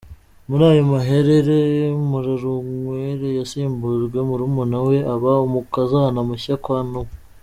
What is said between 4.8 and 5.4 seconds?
we, aba